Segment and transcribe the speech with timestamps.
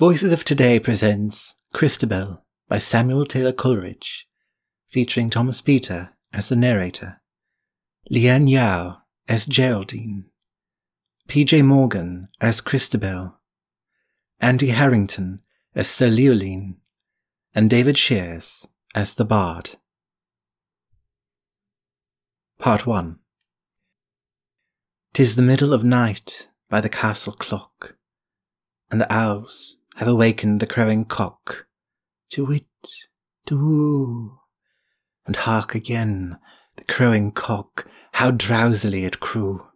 [0.00, 4.26] Voices of Today presents Christabel by Samuel Taylor Coleridge,
[4.86, 7.20] featuring Thomas Peter as the narrator,
[8.10, 10.24] Lian Yao as Geraldine,
[11.28, 11.60] P.J.
[11.60, 13.38] Morgan as Christabel,
[14.40, 15.42] Andy Harrington
[15.74, 16.76] as Sir Leoline,
[17.54, 19.72] and David Shears as the Bard.
[22.58, 23.18] Part 1
[25.12, 27.96] Tis the middle of night by the castle clock,
[28.90, 31.66] and the owls have awakened the crowing cock.
[32.30, 32.64] To wit,
[33.44, 34.38] to woo.
[35.26, 36.38] And hark again,
[36.76, 39.66] the crowing cock, how drowsily it crew.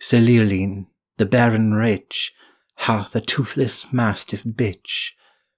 [0.00, 0.86] Sir Leoline,
[1.18, 2.32] the baron rich,
[2.76, 5.10] hath a toothless mastiff bitch.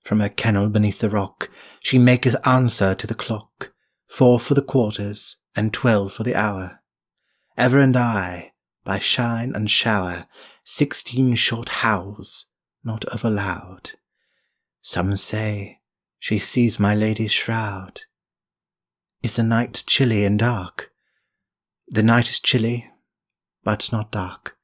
[0.03, 1.49] From her kennel beneath the rock,
[1.79, 3.73] she maketh answer to the clock,
[4.09, 6.81] four for the quarters, and twelve for the hour.
[7.57, 10.27] Ever and aye, by shine and shower,
[10.65, 12.47] sixteen short howls,
[12.85, 13.93] not over loud.
[14.83, 15.81] Some say
[16.19, 18.03] she sees my lady's shroud.
[19.23, 20.91] Is the night chilly and dark?
[21.89, 22.91] The night is chilly,
[23.63, 24.57] but not dark.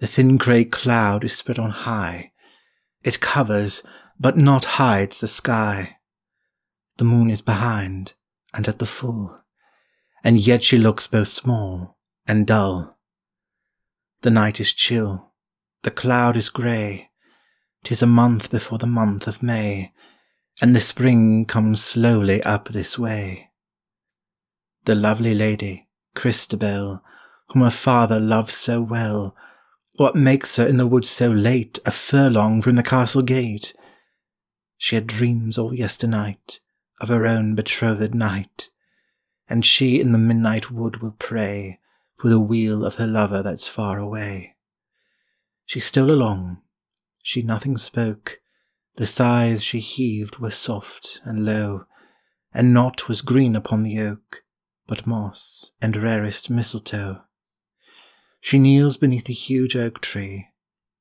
[0.00, 2.32] The thin grey cloud is spread on high.
[3.04, 3.84] It covers,
[4.18, 5.98] but not hides the sky.
[6.96, 8.14] The moon is behind,
[8.52, 9.40] and at the full,
[10.24, 12.98] and yet she looks both small and dull.
[14.22, 15.32] The night is chill,
[15.82, 17.10] the cloud is grey,
[17.84, 19.92] 'Tis a month before the month of May,
[20.60, 23.50] and the spring comes slowly up this way.
[24.84, 27.02] The lovely lady, Christabel,
[27.48, 29.34] whom her father loves so well,
[29.96, 33.74] what makes her in the wood so late, a furlong from the castle gate?
[34.78, 36.60] She had dreams all yesternight
[37.00, 38.70] of her own betrothed knight,
[39.48, 41.80] and she in the midnight wood will pray
[42.14, 44.54] for the weal of her lover that's far away.
[45.66, 46.62] She stole along
[47.22, 48.40] she nothing spoke.
[48.96, 51.84] The sighs she heaved were soft and low,
[52.52, 54.42] and naught was green upon the oak,
[54.86, 57.22] but moss and rarest mistletoe.
[58.40, 60.48] She kneels beneath the huge oak tree,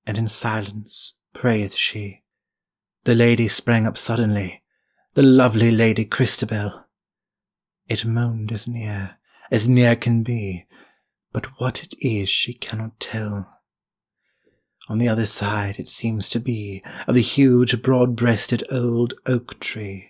[0.05, 2.23] and in silence prayeth she.
[3.03, 4.63] The lady sprang up suddenly,
[5.15, 6.85] the lovely lady Christabel.
[7.87, 9.17] It moaned as near,
[9.49, 10.65] as near can be,
[11.33, 13.60] but what it is she cannot tell.
[14.89, 20.09] On the other side it seems to be of the huge broad-breasted old oak tree.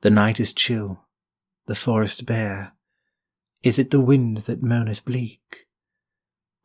[0.00, 1.04] The night is chill,
[1.66, 2.74] the forest bare.
[3.62, 5.66] Is it the wind that moaneth bleak?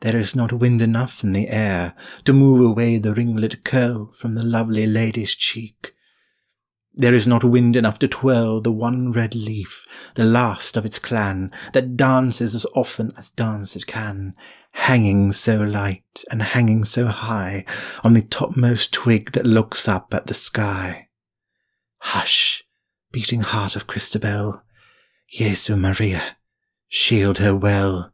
[0.02, 4.34] There is not wind enough in the air to move away the ringlet curl from
[4.34, 5.94] the lovely lady's cheek.
[7.00, 9.86] There is not wind enough to twirl the one red leaf,
[10.16, 14.34] the last of its clan, that dances as often as dance it can,
[14.72, 17.66] hanging so light and hanging so high
[18.04, 21.10] on the topmost twig that looks up at the sky.
[22.00, 22.64] Hush,
[23.12, 24.64] beating heart of Christabel,
[25.30, 26.38] Jesu Maria,
[26.88, 28.12] shield her well.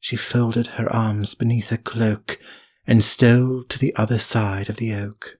[0.00, 2.40] She folded her arms beneath her cloak
[2.84, 5.38] and stole to the other side of the oak.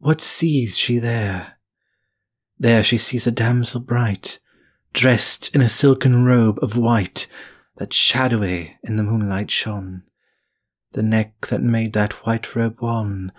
[0.00, 1.58] What sees she there?
[2.58, 4.38] There she sees a damsel bright,
[4.94, 7.26] dressed in a silken robe of white
[7.76, 10.04] that shadowy in the moonlight shone.
[10.92, 13.30] The neck that made that white robe wan,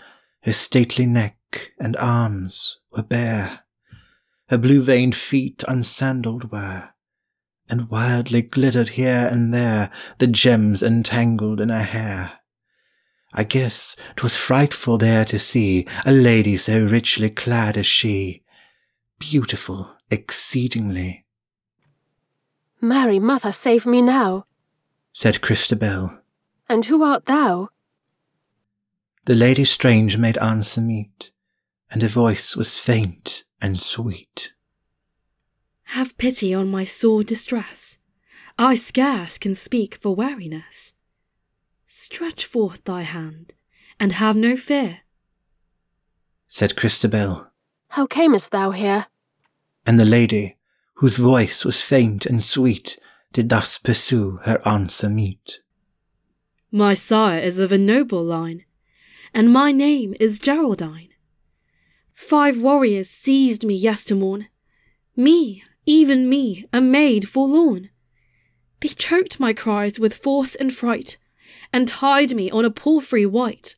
[0.43, 3.61] her stately neck and arms were bare.
[4.49, 6.89] Her blue veined feet unsandaled were,
[7.69, 9.89] and wildly glittered here and there
[10.19, 12.40] the gems entangled in her hair.
[13.33, 18.43] I guess 'twas frightful there to see a lady so richly clad as she,
[19.19, 21.25] beautiful exceedingly.
[22.81, 24.45] Mary, mother, save me now,
[25.13, 26.19] said Christabel.
[26.67, 27.69] And who art thou?
[29.25, 31.31] The lady strange made answer meet,
[31.91, 34.53] and her voice was faint and sweet.
[35.83, 37.99] Have pity on my sore distress.
[38.57, 40.93] I scarce can speak for weariness.
[41.93, 43.53] Stretch forth thy hand,
[43.99, 44.99] and have no fear,
[46.47, 47.51] said Christabel.
[47.89, 49.07] How camest thou here?
[49.85, 50.55] And the lady,
[50.95, 52.97] whose voice was faint and sweet,
[53.33, 55.59] did thus pursue her answer meet.
[56.71, 58.63] My sire is of a noble line,
[59.33, 61.09] and my name is Geraldine.
[62.15, 64.47] Five warriors seized me yestermorn,
[65.17, 67.89] me, even me, a maid forlorn.
[68.79, 71.17] They choked my cries with force and fright,
[71.73, 73.75] and tied me on a palfrey white.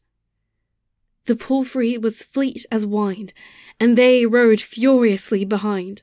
[1.25, 3.33] The palfrey was fleet as wind,
[3.79, 6.01] and they rode furiously behind.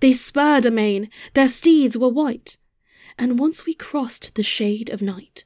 [0.00, 2.58] They spurred amain, their steeds were white,
[3.18, 5.44] and once we crossed the shade of night,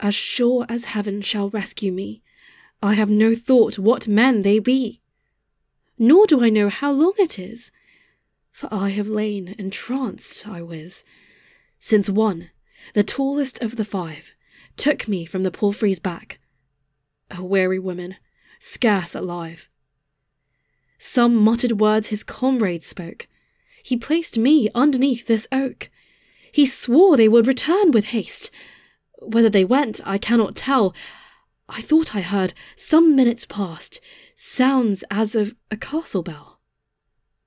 [0.00, 2.22] as sure as heaven shall rescue me,
[2.82, 5.00] I have no thought what men they be,
[5.98, 7.70] nor do I know how long it is,
[8.50, 11.04] for I have lain entranced, I wis,
[11.78, 12.50] since one,
[12.92, 14.33] the tallest of the five,
[14.76, 16.38] took me from the palfrey's back,
[17.30, 18.16] a weary woman,
[18.58, 19.68] scarce alive.
[20.98, 23.28] Some muttered words his comrade spoke.
[23.82, 25.90] He placed me underneath this oak.
[26.50, 28.50] He swore they would return with haste.
[29.20, 30.94] Whether they went, I cannot tell.
[31.68, 34.00] I thought I heard, some minutes past,
[34.34, 36.60] sounds as of a castle bell.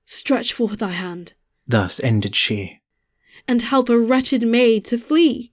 [0.04, 1.34] Stretch forth thy hand.
[1.66, 2.80] Thus ended she.
[3.46, 5.52] And help a wretched maid to flee.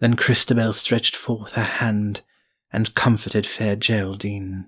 [0.00, 2.22] Then Christabel stretched forth her hand
[2.72, 4.66] and comforted fair Geraldine.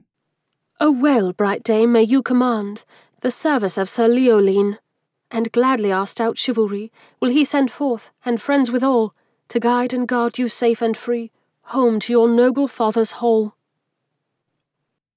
[0.80, 2.84] O well, bright dame, may you command
[3.20, 4.78] the service of Sir Leoline,
[5.30, 6.90] and gladly our stout chivalry
[7.20, 9.14] will he send forth, and friends withal,
[9.48, 11.30] to guide and guard you safe and free,
[11.64, 13.54] home to your noble father's hall.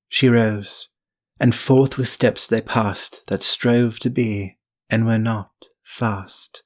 [0.09, 0.89] She rose,
[1.39, 4.57] and forth with steps they passed that strove to be,
[4.89, 5.51] and were not,
[5.81, 6.63] fast.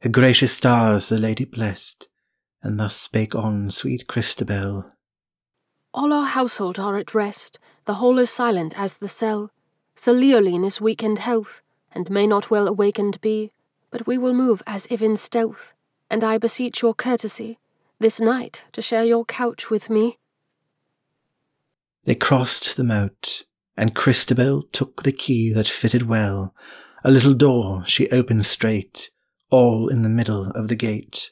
[0.00, 2.08] Her gracious stars the lady blessed,
[2.64, 4.90] and thus spake on sweet Christabel.
[5.92, 9.52] All our household are at rest, the hall is silent as the cell.
[9.94, 11.62] Sir Leoline is weak in health,
[11.92, 13.52] and may not well awakened be,
[13.90, 15.72] but we will move as if in stealth,
[16.10, 17.58] and I beseech your courtesy,
[18.00, 20.18] this night to share your couch with me.
[22.04, 23.44] They crossed the moat,
[23.76, 26.54] and Christabel took the key that fitted well.
[27.04, 29.10] A little door she opened straight,
[29.50, 31.30] all in the middle of the gate.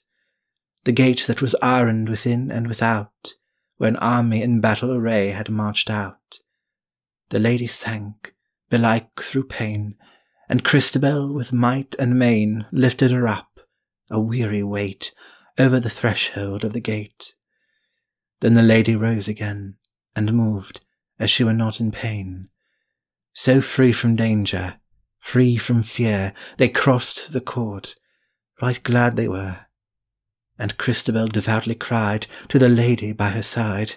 [0.84, 3.34] The gate that was ironed within and without,
[3.76, 6.40] where an army in battle array had marched out.
[7.29, 8.34] The lady sank,
[8.69, 9.94] belike through pain,
[10.49, 13.61] and Christabel with might and main lifted her up,
[14.11, 15.14] a weary weight,
[15.58, 17.35] over the threshold of the gate.
[18.40, 19.76] Then the lady rose again,
[20.17, 20.81] and moved
[21.19, 22.49] as she were not in pain.
[23.32, 24.81] So free from danger,
[25.19, 27.94] free from fear, they crossed the court,
[28.61, 29.67] right glad they were.
[30.58, 33.94] And Christabel devoutly cried to the lady by her side,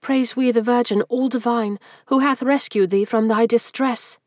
[0.00, 4.18] Praise we the Virgin all divine, who hath rescued thee from thy distress.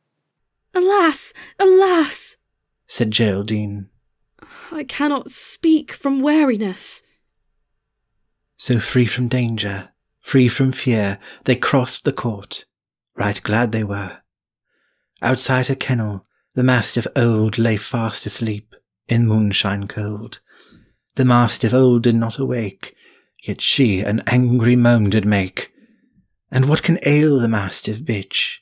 [0.73, 2.37] Alas, alas,
[2.87, 3.89] said Geraldine.
[4.71, 7.03] I cannot speak from weariness.
[8.57, 9.89] So free from danger,
[10.19, 12.65] free from fear, they crossed the court.
[13.15, 14.21] Right glad they were.
[15.21, 18.75] Outside her kennel, the mastiff old lay fast asleep
[19.07, 20.39] in moonshine cold.
[21.15, 22.95] The mastiff old did not awake,
[23.43, 25.71] yet she an angry moan did make.
[26.51, 28.57] And what can ail the mastiff bitch?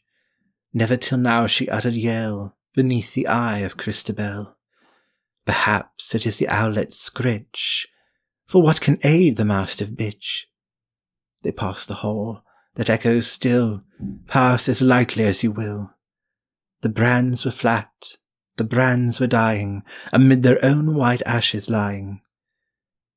[0.74, 4.56] Never till now she uttered yell beneath the eye of Christabel.
[5.46, 7.88] Perhaps it is the owlet's scritch,
[8.46, 10.45] for what can aid the mastiff bitch?
[11.44, 12.44] They pass the hall
[12.75, 13.80] that echoes still,
[14.28, 15.95] pass as lightly as you will.
[16.81, 17.92] The brands were flat,
[18.57, 22.22] the brands were dying, amid their own white ashes lying.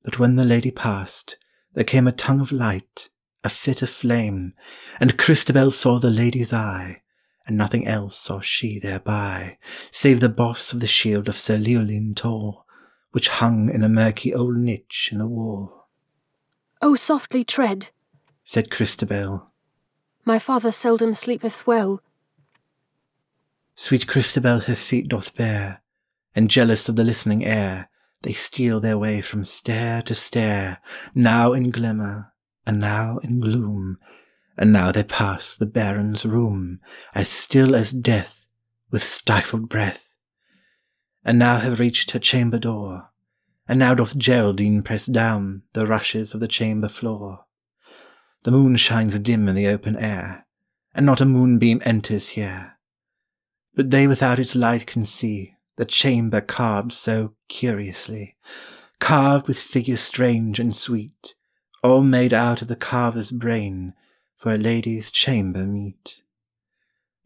[0.02, 1.36] But when the lady passed,
[1.74, 3.08] there came a tongue of light,
[3.44, 4.52] a fit of flame,
[5.00, 7.02] and Christabel saw the lady's eye,
[7.46, 9.58] and nothing else saw she thereby,
[9.90, 12.66] save the boss of the shield of Sir Leoline tall,
[13.12, 15.86] which hung in a murky old niche in the wall.
[16.80, 17.90] Oh, softly tread,
[18.42, 19.46] said Christabel.
[20.24, 22.02] My father seldom sleepeth well.
[23.74, 25.82] Sweet Christabel her feet doth bear,
[26.34, 27.88] and jealous of the listening air,
[28.22, 30.78] they steal their way from stair to stair,
[31.14, 32.32] now in glimmer,
[32.66, 33.96] and now in gloom,
[34.56, 36.80] and now they pass the Baron's room,
[37.14, 38.46] as still as death,
[38.90, 40.14] with stifled breath,
[41.24, 43.10] and now have reached her chamber door,
[43.68, 47.44] and now doth Geraldine press down the rushes of the chamber floor.
[48.44, 50.46] The moon shines dim in the open air,
[50.94, 52.78] and not a moonbeam enters here.
[53.74, 58.36] But they without its light can see the chamber carved so curiously,
[58.98, 61.34] carved with figures strange and sweet,
[61.82, 63.94] all made out of the carver's brain
[64.36, 66.22] for a lady's chamber meet.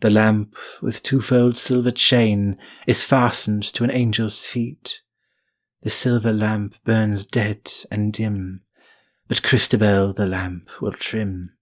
[0.01, 5.03] The lamp with twofold silver chain is fastened to an angel's feet.
[5.83, 8.63] The silver lamp burns dead and dim,
[9.27, 11.56] but Christabel the lamp will trim.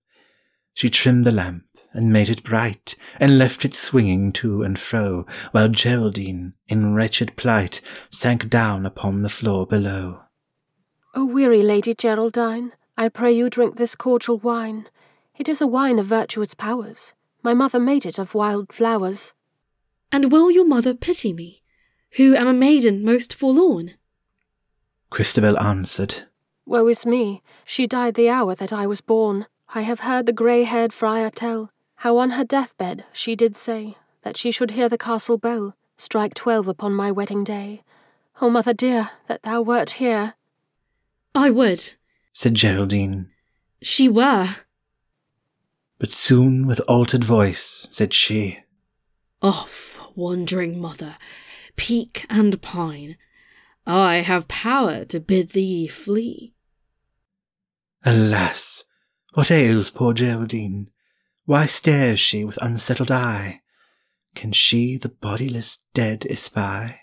[0.75, 5.25] She trimmed the lamp and made it bright, and left it swinging to and fro,
[5.53, 10.23] while Geraldine, in wretched plight, sank down upon the floor below.
[11.15, 14.89] O weary Lady Geraldine, I pray you drink this cordial wine.
[15.37, 17.13] It is a wine of virtuous powers.
[17.45, 19.33] My mother made it of wild flowers.
[20.11, 21.63] And will your mother pity me,
[22.17, 23.93] who am a maiden most forlorn?
[25.11, 26.25] Christabel answered,
[26.67, 29.47] Woe is me, she died the hour that I was born.
[29.73, 33.97] I have heard the grey haired friar tell how on her deathbed she did say
[34.23, 37.83] that she should hear the castle bell strike twelve upon my wedding day.
[38.41, 40.35] O mother dear, that thou wert here.
[41.35, 41.95] I would,
[42.33, 43.31] said Geraldine.
[43.83, 44.57] She were.
[45.99, 48.61] But soon with altered voice said she,
[49.41, 51.17] Off, wandering mother,
[51.77, 53.17] peak and pine.
[53.87, 56.55] I have power to bid thee flee.
[58.05, 58.85] Alas,
[59.35, 60.91] what ails poor Geraldine?
[61.45, 63.61] Why stares she with unsettled eye?
[64.35, 67.01] Can she the bodiless dead espy?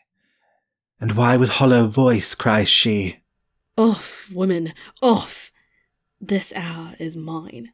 [1.00, 3.20] And why with hollow voice cries she,
[3.78, 5.52] Off, woman, off!
[6.20, 7.72] This hour is mine.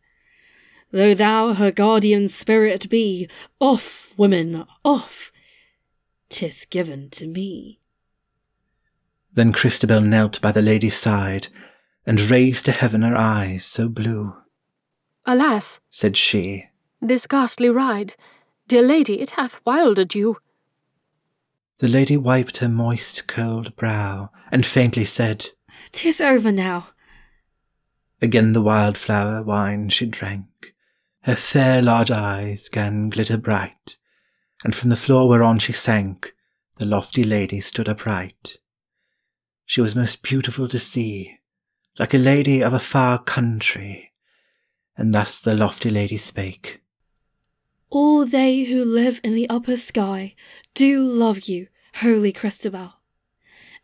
[0.92, 3.28] Though thou her guardian spirit be,
[3.60, 5.32] off, woman, off!
[6.30, 7.80] Tis given to me.
[9.34, 11.50] Then Christabel knelt by the lady's side,
[12.06, 14.34] and raised to heaven her eyes so blue.
[15.30, 16.70] Alas, said she,
[17.02, 18.16] this ghastly ride,
[18.70, 20.38] dear lady, it hath wildered you.
[21.80, 25.50] The lady wiped her moist, cold brow, and faintly said,
[25.92, 26.88] "'Tis over now.
[28.22, 30.74] Again the wildflower wine she drank.
[31.24, 33.98] Her fair large eyes gan glitter bright,
[34.64, 36.34] and from the floor whereon she sank,
[36.78, 38.60] the lofty lady stood upright.
[39.66, 41.38] She was most beautiful to see,
[42.00, 44.07] like a lady of a far country,
[44.98, 46.82] and thus the lofty lady spake.
[47.90, 50.36] All they who live in the upper sky
[50.74, 52.96] do love you, holy Christabel.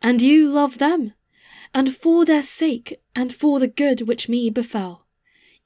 [0.02, 1.14] And you love them,
[1.72, 5.06] and for their sake and for the good which me befell,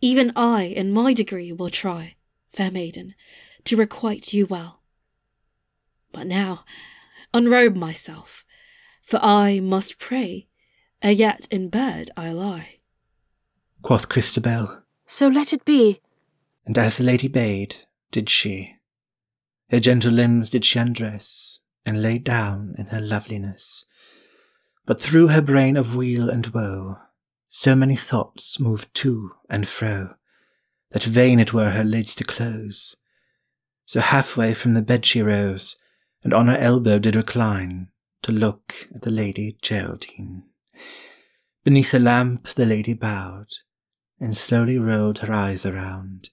[0.00, 2.14] even I in my degree will try,
[2.49, 3.14] fair maiden,
[3.64, 4.83] to requite you well.
[6.12, 6.64] But now
[7.35, 8.45] unrobe myself,
[9.02, 10.49] for I must pray,
[11.02, 12.76] ere yet in bed I lie.
[13.83, 16.03] Quoth Christabel, So let it be.
[16.67, 17.77] And as the lady bade,
[18.12, 18.77] did she.
[19.71, 23.87] Her gentle limbs did she undress, and lay down in her loveliness.
[24.85, 26.99] But through her brain of weal and woe,
[27.47, 30.11] so many thoughts moved to and fro,
[30.91, 32.95] that vain it were her lids to close.
[33.87, 35.77] So halfway from the bed she rose,
[36.23, 37.88] and on her elbow did recline,
[38.23, 40.45] to look at the Lady Geraldine.
[41.65, 43.49] Beneath the lamp the lady bowed,
[44.20, 46.30] and slowly rolled her eyes around.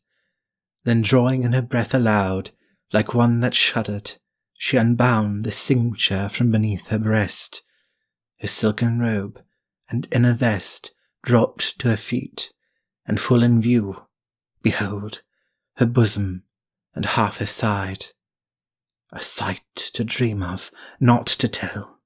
[0.83, 2.51] Then drawing in her breath aloud,
[2.93, 4.13] like one that shuddered,
[4.57, 7.63] she unbound the cincture from beneath her breast.
[8.39, 9.43] Her silken robe
[9.89, 10.91] and inner vest
[11.23, 12.53] dropped to her feet,
[13.05, 14.05] and full in view,
[14.61, 15.21] behold,
[15.77, 16.43] her bosom
[16.93, 18.07] and half her side.
[19.11, 21.99] A sight to dream of, not to tell.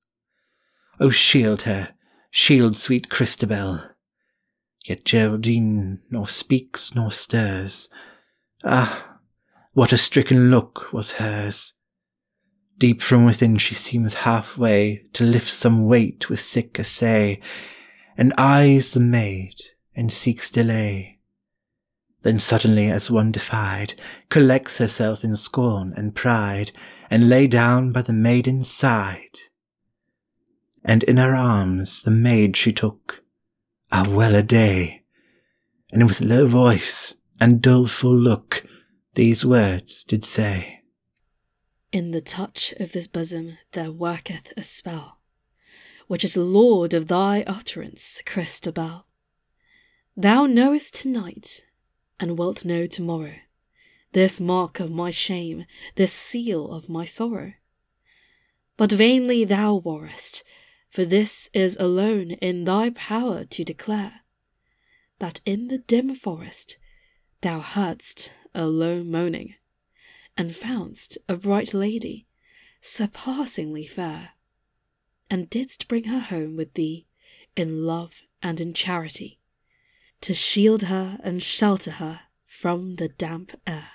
[0.99, 1.93] O shield her,
[2.29, 3.89] shield sweet Christabel.
[4.89, 7.89] Yet Geraldine nor speaks nor stirs.
[8.63, 9.19] Ah,
[9.73, 11.73] what a stricken look was hers!
[12.79, 17.39] Deep from within she seems halfway to lift some weight with sick essay,
[18.17, 19.53] and eyes the maid
[19.95, 21.19] and seeks delay.
[22.23, 23.93] Then suddenly, as one defied,
[24.29, 26.71] collects herself in scorn and pride,
[27.11, 29.37] and lay down by the maiden's side.
[30.83, 33.23] And in her arms the maid she took,
[33.91, 35.03] ah well a day,
[35.91, 38.63] and with low voice and doleful look
[39.15, 40.81] these words did say.
[41.91, 45.19] In the touch of this bosom there worketh a spell,
[46.07, 49.05] which is lord of thy utterance, Christabel.
[50.15, 51.65] Thou knowest tonight,
[52.19, 53.35] and wilt know tomorrow,
[54.11, 55.65] this mark of my shame,
[55.95, 57.53] this seal of my sorrow.
[58.77, 60.43] But vainly thou warrest,
[60.89, 64.21] for this is alone in thy power to declare,
[65.19, 66.77] that in the dim forest
[67.41, 69.53] thou heardst a low moaning
[70.35, 72.25] and foundst a bright lady,
[72.81, 74.31] surpassingly fair,
[75.29, 77.05] and didst bring her home with thee
[77.55, 79.39] in love and in charity,
[80.21, 83.89] to shield her and shelter her from the damp air.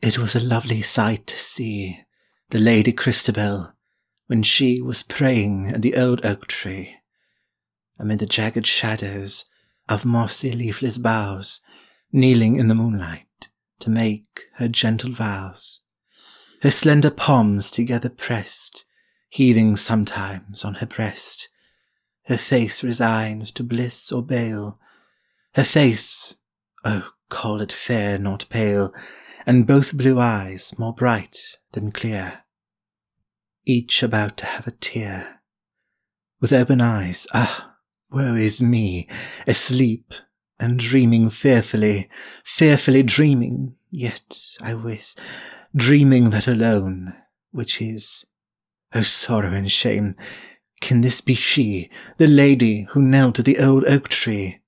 [0.00, 2.04] It was a lovely sight to see
[2.50, 3.72] the Lady Christabel
[4.26, 6.96] when she was praying at the old oak tree,
[7.98, 9.44] amid the jagged shadows
[9.88, 11.60] of mossy leafless boughs,
[12.12, 15.82] kneeling in the moonlight to make her gentle vows,
[16.62, 18.84] her slender palms together pressed,
[19.28, 21.48] heaving sometimes on her breast,
[22.24, 24.78] her face resigned to bliss or bale,
[25.54, 26.34] her face,
[26.84, 28.92] oh, call it fair, not pale,
[29.46, 31.38] and both blue eyes more bright
[31.72, 32.42] than clear,
[33.66, 35.40] each about to have a tear.
[36.40, 37.76] With open eyes, ah,
[38.10, 39.08] woe is me,
[39.46, 40.14] asleep
[40.58, 42.08] and dreaming fearfully,
[42.44, 45.14] fearfully dreaming, yet I wis,
[45.74, 47.14] dreaming that alone,
[47.50, 48.26] which is,
[48.94, 50.14] O sorrow and shame,
[50.80, 54.60] can this be she, the lady who knelt at the old oak tree?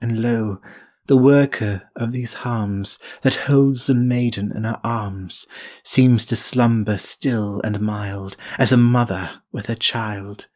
[0.00, 0.60] And lo,
[1.06, 5.46] the worker of these harms that holds the maiden in her arms
[5.82, 10.48] seems to slumber still and mild as a mother with her child.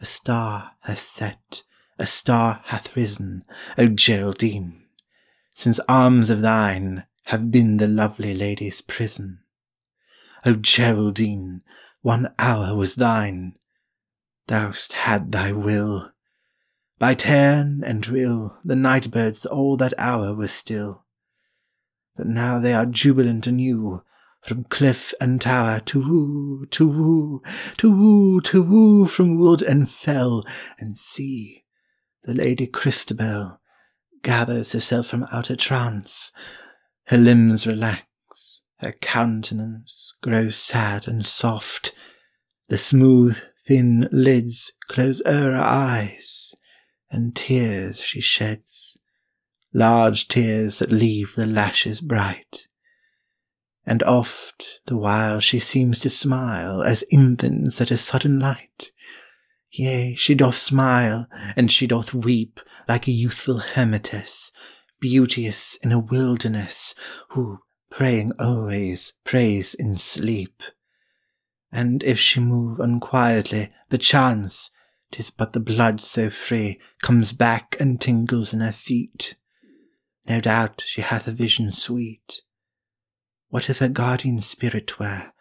[0.00, 1.62] A star hath set,
[1.98, 3.44] a star hath risen,
[3.76, 4.84] O Geraldine,
[5.50, 9.40] since arms of thine have been the lovely lady's prison.
[10.44, 11.62] O Geraldine,
[12.02, 13.56] one hour was thine,
[14.46, 16.12] thou'st had thy will.
[16.98, 21.04] By tern and rill the night birds all that hour were still.
[22.16, 24.02] But now they are jubilant anew,
[24.40, 27.42] from cliff and tower, to woo, to woo,
[27.76, 30.44] to woo, to woo, from wood and fell,
[30.78, 31.64] and see,
[32.22, 33.60] the Lady Christabel
[34.22, 36.32] gathers herself from out her trance,
[37.08, 41.94] her limbs relax, her countenance grows sad and soft,
[42.68, 46.54] the smooth, thin lids close o'er her eyes,
[47.10, 48.98] and tears she sheds,
[49.72, 52.68] large tears that leave the lashes bright.
[53.84, 58.90] And oft the while she seems to smile as infants at a sudden light.
[59.70, 64.50] Yea, she doth smile, and she doth weep like a youthful hermitess,
[65.00, 66.94] beauteous in a wilderness,
[67.30, 67.58] who,
[67.90, 70.62] praying always, prays in sleep.
[71.70, 74.70] And if she move unquietly, perchance
[75.12, 79.36] 'tis but the blood so free comes back and tingles in her feet.
[80.28, 82.42] No doubt she hath a vision sweet.
[83.48, 85.32] What if her guardian spirit were?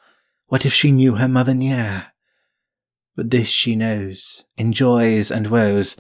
[0.48, 2.14] What if she knew her mother near?
[3.16, 5.96] But this she knows, in joys and woes,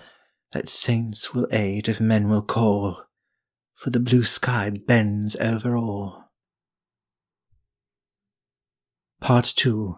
[0.51, 3.03] that saints will aid if men will call,
[3.73, 6.29] for the blue sky bends over all.
[9.19, 9.97] Part 2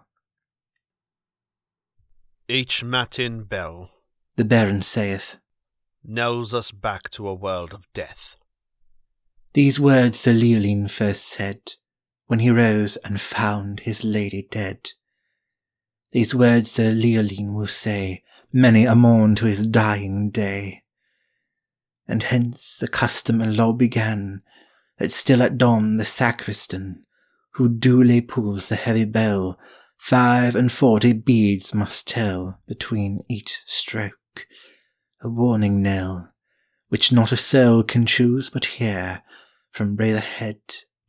[2.49, 3.91] Each matin bell,
[4.37, 5.35] The Baron saith,
[6.01, 8.37] knells us back to a world of death.
[9.53, 11.73] These words Sir Leoline first said,
[12.27, 14.91] when he rose and found his lady dead.
[16.13, 20.83] These words Sir Leoline will say many a morn to his dying day.
[22.07, 24.41] And hence the custom and law began,
[24.99, 27.05] that still at dawn the sacristan,
[27.55, 29.59] who duly pulls the heavy bell,
[29.97, 34.47] five and forty beads must tell between each stroke,
[35.21, 36.33] a warning knell,
[36.89, 39.23] which not a soul can choose but hear
[39.69, 40.59] from Bratha Head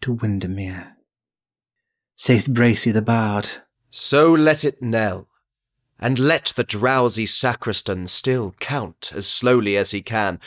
[0.00, 0.96] to Windermere.
[2.16, 3.48] Saith Bracy the bard,
[3.90, 5.28] So let it knell,
[6.00, 10.40] and let the drowsy sacristan still count as slowly as he can.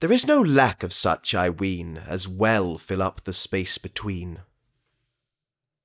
[0.00, 4.40] There is no lack of such, I ween, as well fill up the space between.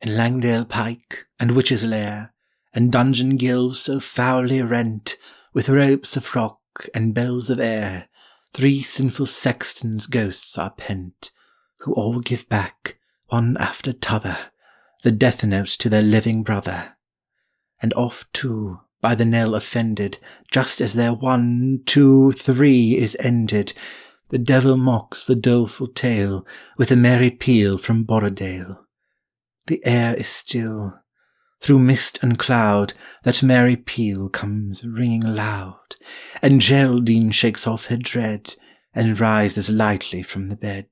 [0.03, 2.33] In Langdale Pike and Witch's Lair,
[2.73, 5.15] and dungeon gills so foully rent,
[5.53, 6.59] with ropes of rock
[6.93, 8.09] and bells of air,
[8.51, 11.31] three sinful sextons' ghosts are pent,
[11.79, 14.37] who all give back, one after t'other,
[15.03, 16.97] the death note to their living brother.
[17.81, 20.17] And oft too, by the knell offended,
[20.51, 23.71] just as their one, two, three is ended,
[24.29, 26.45] the devil mocks the doleful tale
[26.77, 28.83] with a merry peal from Borrowdale.
[29.67, 30.99] The air is still.
[31.61, 35.95] Through mist and cloud that merry peal comes ringing loud,
[36.41, 38.55] and Geraldine shakes off her dread
[38.93, 40.87] and rises lightly from the bed,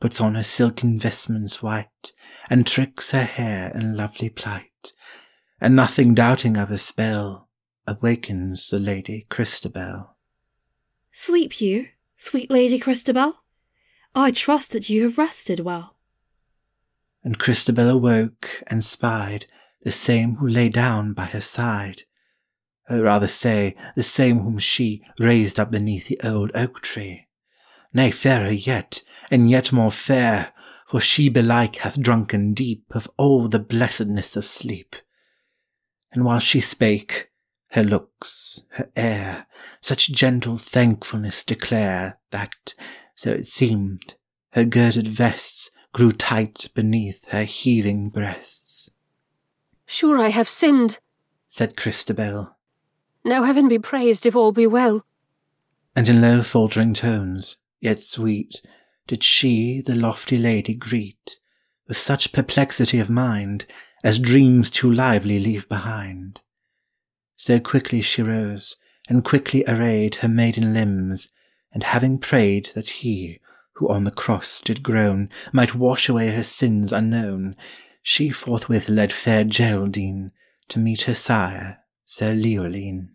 [0.00, 2.12] puts on her silken vestments white,
[2.50, 4.92] and tricks her hair in lovely plight,
[5.60, 7.48] and nothing doubting of her spell,
[7.86, 10.16] awakens the Lady Christabel.
[11.12, 13.44] Sleep you, sweet Lady Christabel?
[14.14, 15.95] I trust that you have rested well.
[17.26, 19.46] And Christabel awoke and spied
[19.82, 22.02] the same who lay down by her side,
[22.88, 27.26] or rather say, the same whom she raised up beneath the old oak tree.
[27.92, 30.52] Nay, fairer yet, and yet more fair,
[30.86, 34.94] for she belike hath drunken deep of all the blessedness of sleep.
[36.12, 37.32] And while she spake,
[37.70, 39.48] her looks, her air,
[39.80, 42.74] such gentle thankfulness declare that,
[43.16, 44.14] so it seemed,
[44.52, 48.90] her girded vests grew tight beneath her heaving breasts.
[49.86, 50.98] Sure I have sinned.
[51.48, 52.54] said Christabel,
[53.24, 55.06] Now heaven be praised if all be well.
[55.96, 58.60] and in low faltering tones, yet sweet,
[59.06, 61.38] did she the lofty lady greet,
[61.88, 63.64] with such perplexity of mind
[64.04, 66.42] as dreams too lively leave behind.
[67.36, 68.76] So quickly she rose,
[69.08, 71.30] and quickly arrayed her maiden limbs,
[71.72, 73.40] And having prayed that he,
[73.76, 77.54] who on the cross did groan, might wash away her sins unknown,
[78.02, 80.32] she forthwith led fair Geraldine
[80.68, 83.10] to meet her sire, Sir Leoline.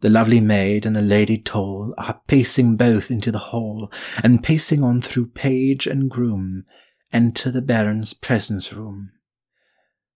[0.00, 4.82] The lovely maid and the lady tall are pacing both into the hall, and pacing
[4.84, 6.64] on through page and groom,
[7.12, 9.10] enter the Baron's presence room.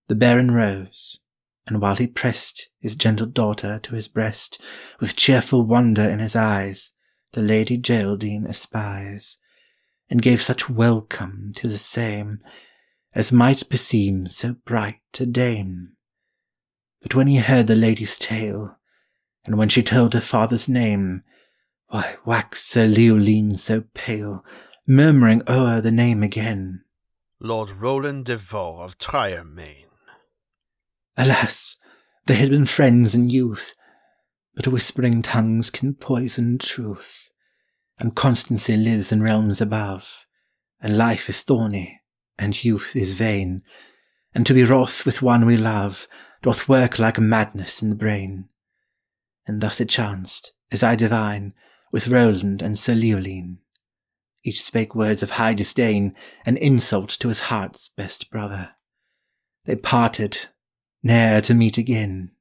[0.08, 1.18] The Baron rose,
[1.66, 4.62] and while he pressed his gentle daughter to his breast,
[5.00, 6.92] with cheerful wonder in his eyes,
[7.32, 9.38] the Lady Geraldine espies,
[10.12, 12.38] and gave such welcome to the same
[13.14, 15.96] as might beseem so bright a dame.
[17.00, 18.76] But when he heard the lady's tale,
[19.46, 21.22] and when she told her father's name,
[21.88, 24.44] why waxed Sir Leoline so pale,
[24.86, 26.84] murmuring o'er the name again?
[27.40, 29.86] Lord Roland de Vaux of Triermain.
[31.16, 31.78] Alas,
[32.26, 33.72] they had been friends in youth,
[34.54, 37.30] but whispering tongues can poison truth,
[37.98, 40.26] and constancy lives in realms above,
[40.80, 42.00] and life is thorny,
[42.38, 43.62] and youth is vain,
[44.34, 46.08] and to be wroth with one we love
[46.42, 48.48] doth work like madness in the brain.
[49.46, 51.54] And thus it chanced, as I divine,
[51.92, 53.58] with Roland and Sir Leoline.
[54.44, 58.72] Each spake words of high disdain, and insult to his heart's best brother.
[59.64, 60.48] They parted,
[61.02, 62.32] ne'er to meet again.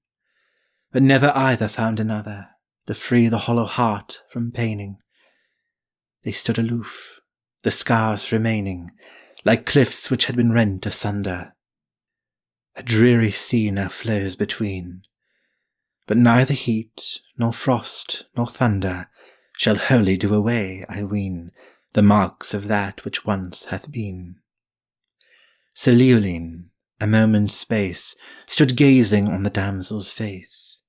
[0.92, 2.50] But never either found another
[2.88, 4.98] to free the hollow heart from paining.
[6.24, 7.22] They stood aloof,
[7.64, 8.92] the scars remaining,
[9.44, 11.56] like cliffs which had been rent asunder.
[12.76, 15.02] A dreary sea now flows between,
[16.06, 19.10] but neither heat, nor frost, nor thunder
[19.58, 21.52] shall wholly do away, I ween,
[21.94, 24.36] the marks of that which once hath been.
[25.74, 30.82] Sir Leoline, a moment's space, stood gazing on the damsel's face.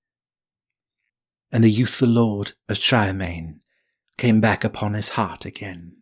[1.50, 3.60] And the youthful lord of Triermain
[4.16, 5.96] came back upon his heart again.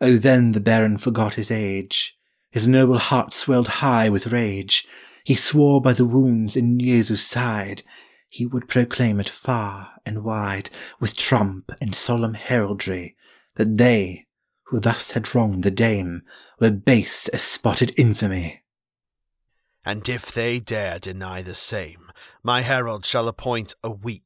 [0.00, 2.18] Oh, then the baron forgot his age,
[2.50, 4.86] his noble heart swelled high with rage,
[5.24, 7.82] he swore by the wounds in Jesus' side,
[8.28, 13.14] he would proclaim it far and wide, with trump and solemn heraldry,
[13.54, 14.26] that they,
[14.64, 16.22] who thus had wronged the dame,
[16.58, 18.62] were base as spotted infamy.
[19.84, 22.10] And if they dare deny the same,
[22.42, 24.24] my herald shall appoint a week,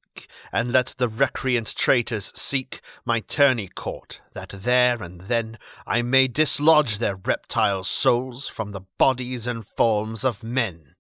[0.53, 6.29] and let the recreant traitors seek my tourney court, that there and then I may
[6.29, 10.95] dislodge their reptile souls from the bodies and forms of men.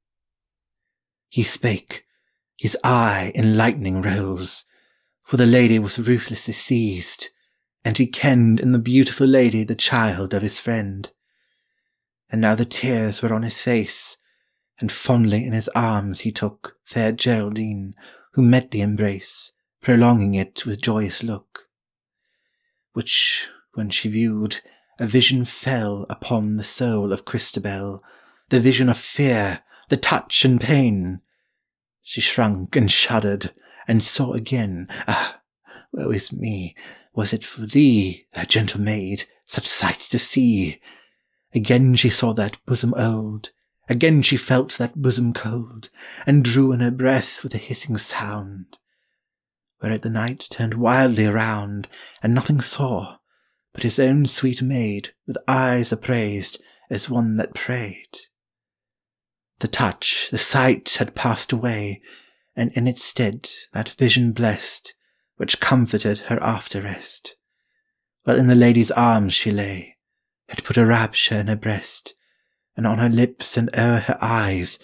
[1.28, 2.04] He spake,
[2.58, 4.64] his eye in lightning rose,
[5.22, 7.28] for the lady was ruthlessly seized,
[7.84, 11.10] and he kenned in the beautiful lady the child of his friend.
[12.30, 14.16] And now the tears were on his face,
[14.78, 17.94] and fondly in his arms he took fair Geraldine,
[18.36, 21.70] who met the embrace, prolonging it with joyous look.
[22.92, 24.60] Which, when she viewed,
[25.00, 28.02] a vision fell upon the soul of Christabel,
[28.50, 31.22] the vision of fear, the touch and pain.
[32.02, 33.54] She shrunk and shuddered,
[33.88, 35.40] and saw again, ah,
[35.94, 36.76] woe is me,
[37.14, 40.78] was it for thee, thou gentle maid, such sights to see?
[41.54, 43.52] Again she saw that bosom old,
[43.88, 45.90] again she felt that bosom cold,
[46.26, 48.78] and drew in her breath with a hissing sound.
[49.80, 51.88] Whereat the knight turned wildly around,
[52.22, 53.18] and nothing saw,
[53.72, 58.18] but his own sweet maid, with eyes upraised, as one that prayed.
[59.58, 62.00] The touch, the sight had passed away,
[62.54, 64.94] and in its stead that vision blessed,
[65.36, 67.36] which comforted her after rest.
[68.24, 69.96] While in the lady's arms she lay,
[70.48, 72.14] had put a rapture in her breast,
[72.76, 74.78] and on her lips and o'er her eyes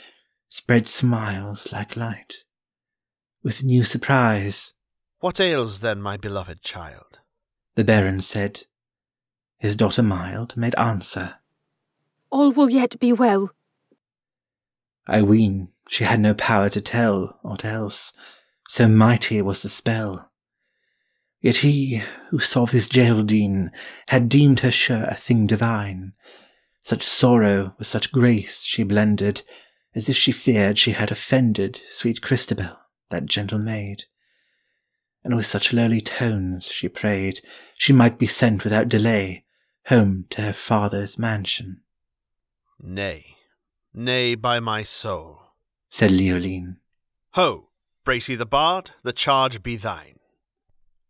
[0.49, 2.45] spread smiles like light.
[3.43, 4.75] With new surprise,
[5.21, 7.21] What ails then my beloved child?
[7.75, 8.67] the baron said.
[9.59, 11.37] His daughter mild made answer,
[12.31, 13.51] All will yet be well.
[15.07, 18.13] I ween she had no power to tell aught else,
[18.69, 20.31] so mighty was the spell.
[21.41, 23.73] Yet he who saw this Geraldine
[24.09, 26.13] had deemed her sure a thing divine.
[26.83, 29.43] Such sorrow with such grace she blended,
[29.95, 32.77] as if she feared she had offended sweet Christabel,
[33.11, 34.05] that gentle maid.
[35.25, 37.41] And with such lowly tones she prayed
[37.79, 39.45] she might be sent without delay
[39.87, 41.83] home to her father's mansion.
[42.81, 43.37] Nay,
[43.95, 45.39] nay, by my soul.
[45.89, 46.79] Said Leoline,
[47.35, 47.69] Ho,
[48.05, 50.19] Bracy the bard, the charge be thine.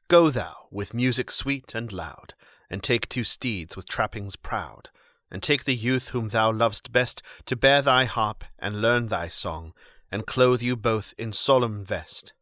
[0.08, 2.34] Go thou with music sweet and loud,
[2.68, 4.90] and take two steeds with trappings proud,
[5.32, 9.26] and take the youth whom thou lovest best to bear thy harp and learn thy
[9.26, 9.72] song,
[10.10, 12.34] and clothe you both in solemn vest,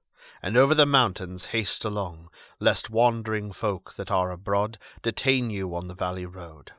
[0.43, 5.87] and over the mountains haste along, lest wandering folk that are abroad detain you on
[5.87, 6.73] the valley road.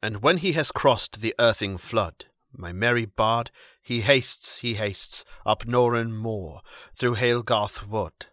[0.00, 3.50] And when he has crossed the Irthing flood, my merry bard,
[3.82, 6.60] he hastes, he hastes, up Knorren moor,
[6.94, 8.26] through Halegarth wood,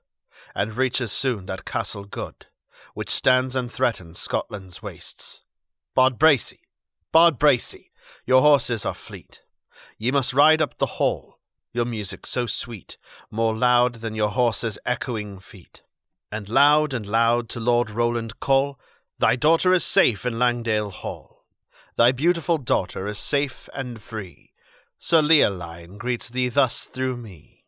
[0.54, 2.46] and reaches soon that castle good,
[2.94, 5.44] which stands and threatens Scotland's wastes.
[5.96, 6.60] Bard Bracy,
[7.12, 7.92] Bard Bracy,
[8.24, 9.42] your horses are fleet.
[9.98, 11.40] Ye must ride up the hall,
[11.74, 12.98] your music so sweet,
[13.32, 15.82] more loud than your horses' echoing feet.
[16.32, 18.80] And loud and loud to Lord Roland call,
[19.18, 21.46] Thy daughter is safe in Langdale Hall.
[21.96, 24.54] Thy beautiful daughter is safe and free.
[25.00, 27.66] Sir Leoline greets thee thus through me.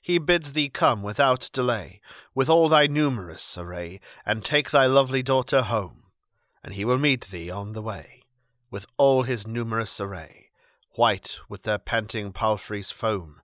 [0.00, 2.00] He bids thee come without delay,
[2.32, 6.04] with all thy numerous array, and take thy lovely daughter home,
[6.62, 8.21] and he will meet thee on the way,
[8.72, 10.48] with all his numerous array
[10.96, 13.40] white with their panting palfreys' foam,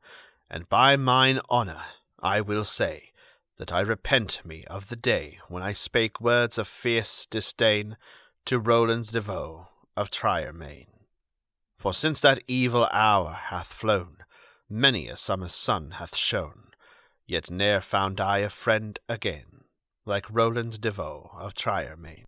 [0.50, 1.82] and by mine honour
[2.20, 3.12] I will say
[3.58, 7.96] that I repent me of the day when I spake words of fierce disdain
[8.46, 10.86] to Roland's de Vaux of Triermain.
[11.76, 14.18] For since that evil hour hath flown,
[14.68, 16.70] many a summer's sun hath shone,
[17.26, 19.64] yet ne'er found I a friend again,
[20.04, 22.24] like Roland de Vaux of Triermain.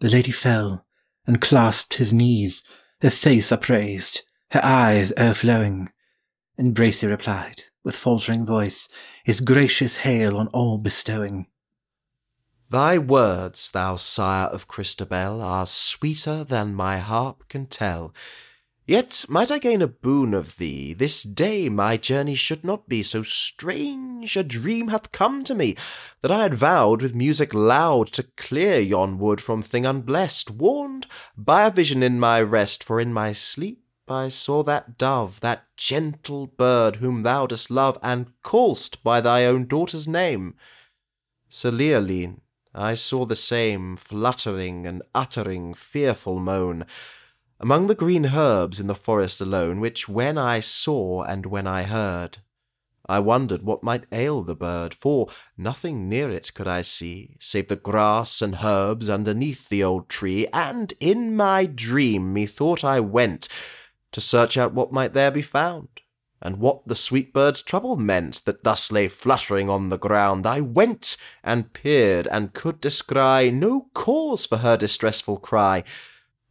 [0.00, 0.84] The lady fell
[1.26, 2.64] and clasped his knees,
[3.00, 5.90] her face upraised, her eyes o'erflowing.
[6.56, 8.88] And Bracy replied, with faltering voice,
[9.24, 11.46] his gracious hail on all bestowing.
[12.70, 18.14] Thy words, thou sire of Christabel, are sweeter than my harp can tell.
[18.86, 23.02] Yet might I gain a boon of thee, this day my journey should not be
[23.02, 24.36] so strange.
[24.36, 25.74] A dream hath come to me,
[26.20, 31.06] that I had vowed with music loud to clear yon wood from thing unblessed, warned
[31.34, 35.64] by a vision in my rest, for in my sleep I saw that dove, that
[35.78, 40.56] gentle bird whom thou dost love, and call'st by thy own daughter's name.
[41.48, 42.42] Sir Leoline,
[42.74, 46.84] I saw the same, fluttering and uttering fearful moan
[47.64, 51.84] among the green herbs in the forest alone, which when I saw and when I
[51.84, 52.36] heard,
[53.06, 57.68] I wondered what might ail the bird, for nothing near it could I see, save
[57.68, 63.48] the grass and herbs underneath the old tree, and in my dream methought I went
[64.12, 65.88] to search out what might there be found,
[66.42, 70.46] and what the sweet bird's trouble meant that thus lay fluttering on the ground.
[70.46, 75.82] I went and peered, and could descry no cause for her distressful cry,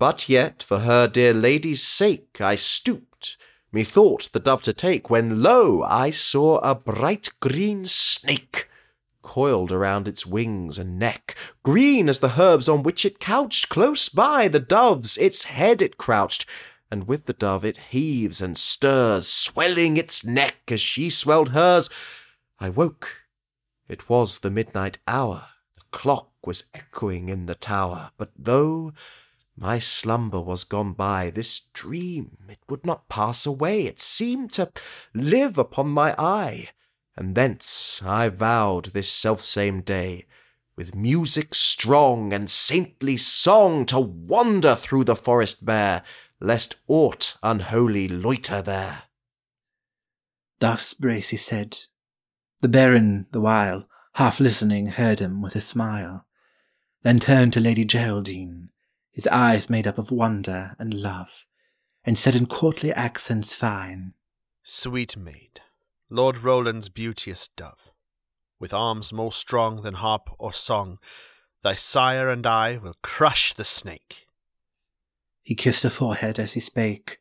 [0.03, 3.37] but yet, for her dear lady's sake, I stooped,
[3.71, 5.81] methought the dove to take, when lo!
[5.81, 8.69] I saw a bright green snake
[9.21, 14.09] coiled around its wings and neck, green as the herbs on which it couched, close
[14.09, 16.45] by the dove's its head it crouched,
[16.91, 21.89] and with the dove it heaves and stirs, swelling its neck as she swelled hers.
[22.59, 23.19] I woke.
[23.87, 25.45] It was the midnight hour.
[25.77, 28.91] The clock was echoing in the tower, but though
[29.55, 34.71] my slumber was gone by, this dream, it would not pass away, it seemed to
[35.13, 36.69] live upon my eye,
[37.15, 40.25] and thence I vowed this selfsame day,
[40.75, 46.03] with music strong and saintly song, to wander through the forest bare,
[46.39, 49.03] lest aught unholy loiter there.
[50.59, 51.77] Thus Bracy said.
[52.61, 56.25] The Baron, the while, half listening, heard him with a smile,
[57.03, 58.69] then turned to Lady Geraldine,
[59.13, 61.45] his eyes made up of wonder and love,
[62.03, 64.13] and said in courtly accents fine,
[64.63, 65.61] Sweet maid,
[66.09, 67.91] Lord Roland's beauteous dove,
[68.59, 70.97] with arms more strong than harp or song,
[71.61, 74.25] thy sire and I will crush the snake.
[75.43, 77.19] He kissed her forehead as he spake,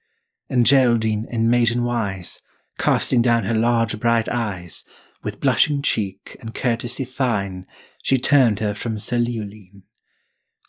[0.48, 2.40] and Geraldine, in maiden wise,
[2.78, 4.84] casting down her large bright eyes,
[5.22, 7.66] with blushing cheek and courtesy fine,
[8.02, 9.82] she turned her from Sir Leoline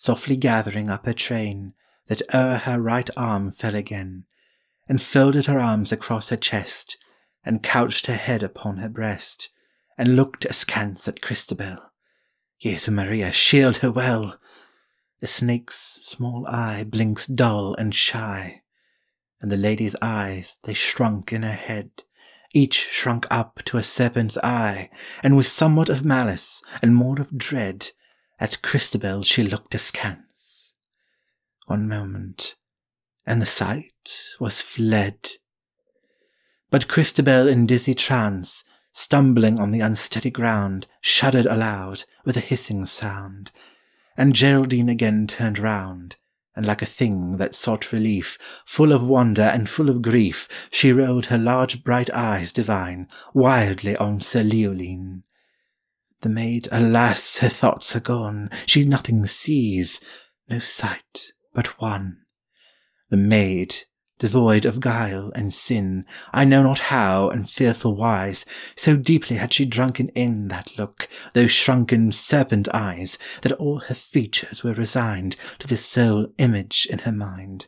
[0.04, 1.74] softly gathering up her train,
[2.08, 4.26] that o'er her right arm fell again,
[4.90, 6.98] and folded her arms across her chest,
[7.46, 9.48] and couched her head upon her breast,
[9.98, 11.78] and looked askance at Christabel.
[12.60, 14.38] Jesu Maria, shield her well!
[15.22, 18.62] The snake's small eye blinks dull and shy,
[19.42, 21.92] and the lady's eyes they shrunk in her head,
[22.54, 24.90] each shrunk up to a serpent's eye,
[25.24, 27.92] and with somewhat of malice and more of dread,
[28.40, 30.76] at Christabel she looked askance.
[31.68, 32.56] One moment,
[33.26, 35.32] and the sight was fled.
[36.70, 42.86] But Christabel in dizzy trance, stumbling on the unsteady ground, shuddered aloud with a hissing
[42.86, 43.52] sound,
[44.18, 46.18] and Geraldine again turned round,
[46.56, 50.92] and like a thing that sought relief, full of wonder and full of grief, she
[50.92, 55.24] rolled her large bright eyes divine wildly on Sir Leoline.
[56.24, 60.00] The maid, alas, her thoughts are gone, she nothing sees,
[60.48, 62.22] no sight but one.
[63.10, 63.76] The maid,
[64.20, 69.52] devoid of guile and sin, I know not how and fearful wise, so deeply had
[69.52, 75.36] she drunken in that look, those shrunken serpent eyes, that all her features were resigned
[75.60, 77.68] to the sole image in her mind,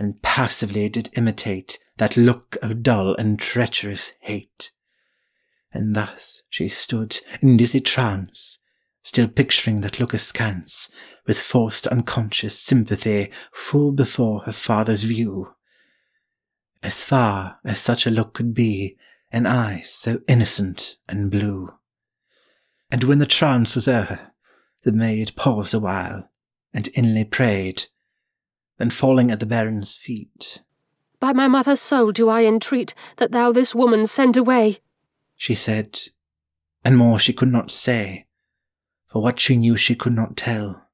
[0.00, 4.71] and passively did imitate that look of dull and treacherous hate.
[5.72, 8.58] And thus she stood in dizzy trance,
[9.02, 10.90] still picturing that look askance,
[11.26, 15.54] with forced unconscious sympathy full before her father's view.
[16.82, 18.96] As far as such a look could be,
[19.30, 21.70] and eyes so innocent and blue.
[22.90, 24.32] And when the trance was o'er,
[24.82, 26.30] the maid paused awhile,
[26.74, 27.84] and inly prayed,
[28.76, 30.60] then falling at the baron's feet.
[31.18, 34.80] By my mother's soul do I entreat that thou this woman send away,
[35.42, 35.98] she said,
[36.84, 38.28] and more she could not say,
[39.08, 40.88] for what she knew she could not tell,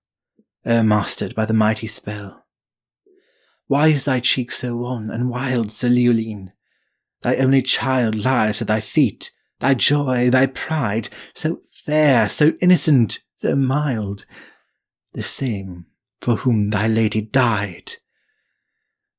[0.65, 2.47] ere mastered by the mighty spell.
[3.67, 6.53] Why is thy cheek so wan and wild, Sir Leoline?
[7.21, 13.19] Thy only child lies at thy feet, thy joy, thy pride, so fair, so innocent,
[13.35, 14.25] so mild,
[15.13, 15.85] the same
[16.23, 17.97] for whom thy lady died.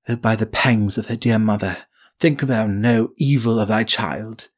[0.08, 1.78] Oh, by the pangs of her dear mother,
[2.20, 4.50] think thou no evil of thy child,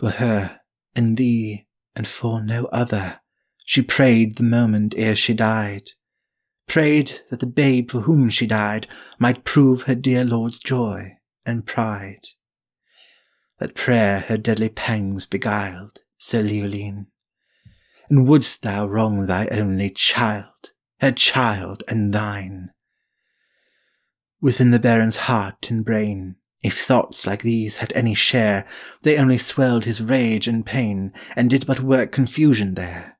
[0.00, 0.60] for her
[0.96, 3.20] and thee and for no other.
[3.66, 5.90] She prayed the moment ere she died,
[6.66, 8.86] prayed that the babe for whom she died
[9.18, 12.24] might prove her dear Lord's joy and pride.
[13.58, 17.08] That prayer her deadly pangs beguiled, Sir Leoline.
[18.08, 22.70] And wouldst thou wrong thy only child, her child and thine?
[24.40, 28.66] Within the baron's heart and brain, if thoughts like these had any share,
[29.02, 33.18] they only swelled his rage and pain, and did but work confusion there.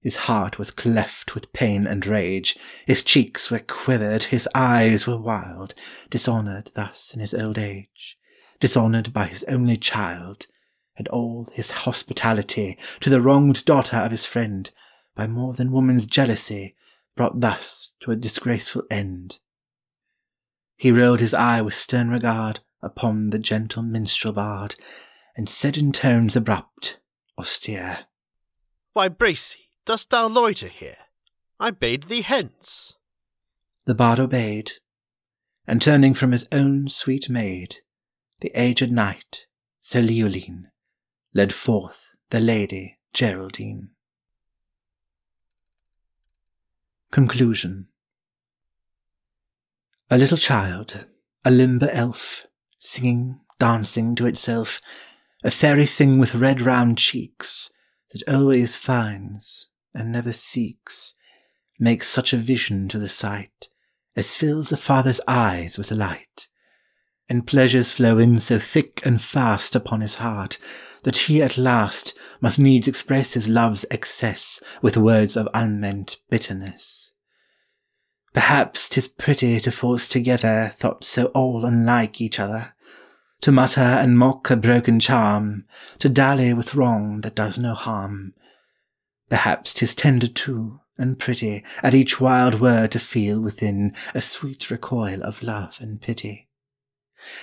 [0.00, 2.56] His heart was cleft with pain and rage,
[2.86, 5.74] his cheeks were quivered, his eyes were wild,
[6.08, 8.16] dishonoured thus in his old age,
[8.60, 10.46] dishonoured by his only child,
[10.96, 14.70] and all his hospitality to the wronged daughter of his friend,
[15.14, 16.76] by more than woman's jealousy,
[17.16, 19.40] brought thus to a disgraceful end.
[20.78, 24.76] He rolled his eye with stern regard upon the gentle minstrel bard,
[25.36, 27.00] and said in tones abrupt,
[27.36, 28.06] austere,
[28.92, 30.96] Why, Bracy, dost thou loiter here?
[31.58, 32.94] I bade thee hence.
[33.86, 34.70] The bard obeyed,
[35.66, 37.78] and turning from his own sweet maid,
[38.40, 39.46] the aged knight,
[39.80, 40.70] Sir Leoline,
[41.34, 43.90] led forth the Lady Geraldine.
[47.10, 47.87] Conclusion
[50.10, 51.06] A little child,
[51.44, 52.46] a limber elf,
[52.78, 54.80] singing, dancing to itself,
[55.44, 57.70] a fairy thing with red round cheeks,
[58.12, 61.14] that always finds, and never seeks,
[61.78, 63.68] makes such a vision to the sight
[64.16, 66.48] as fills the father's eyes with light,
[67.28, 70.58] and pleasures flow in so thick and fast upon his heart
[71.04, 77.12] that he at last must needs express his love's excess with words of unmeant bitterness.
[78.34, 82.74] Perhaps 'tis pretty to force together thoughts so all unlike each other,
[83.40, 85.64] to mutter and mock a broken charm,
[85.98, 88.34] to dally with wrong that does no harm,
[89.28, 94.70] Perhaps 'tis tender too, and pretty, at each wild word to feel within a sweet
[94.70, 96.48] recoil of love and pity.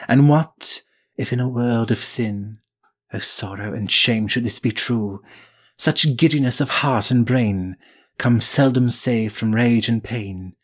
[0.08, 0.82] And what,
[1.16, 2.60] if in a world of sin,
[3.14, 5.22] O sorrow and shame should this be true,
[5.78, 7.78] such giddiness of heart and brain
[8.18, 10.56] comes seldom save from rage and pain,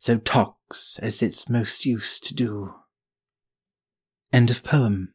[0.00, 2.74] so talks as it's most used to do.
[4.32, 5.12] End of poem.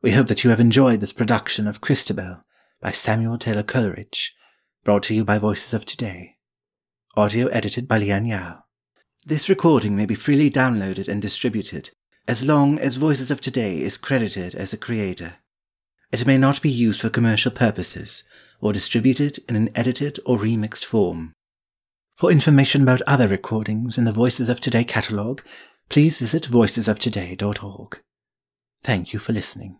[0.00, 2.44] We hope that you have enjoyed this production of Christabel
[2.80, 4.32] by Samuel Taylor Coleridge,
[4.84, 6.36] brought to you by Voices of Today.
[7.16, 8.62] Audio edited by Lian Yao.
[9.24, 11.90] This recording may be freely downloaded and distributed,
[12.28, 15.38] as long as Voices of Today is credited as a creator.
[16.12, 18.22] It may not be used for commercial purposes,
[18.60, 21.34] or distributed in an edited or remixed form.
[22.16, 25.42] For information about other recordings in the Voices of Today catalogue,
[25.90, 28.00] please visit voicesoftoday.org.
[28.82, 29.78] Thank you for listening.